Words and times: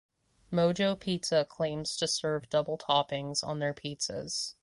Mojo 0.51 0.99
Pizza 0.99 1.45
claims 1.45 1.95
to 1.97 2.07
serve 2.07 2.49
double 2.49 2.75
toppings 2.75 3.43
on 3.43 3.59
their 3.59 3.75
pizzas. 3.75 4.55